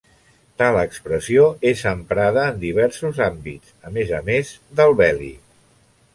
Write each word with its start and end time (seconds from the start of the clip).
Tal 0.59 0.77
expressió 0.83 1.43
és 1.71 1.83
emprada 1.91 2.47
en 2.55 2.57
diversos 2.65 3.21
àmbits, 3.27 3.77
a 3.91 3.95
més 3.99 4.17
a 4.23 4.25
més 4.33 4.57
del 4.81 4.97
bèl·lic. 5.05 5.59